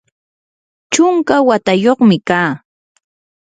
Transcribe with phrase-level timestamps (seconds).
[0.93, 2.49] chunka watayuqmi kaa.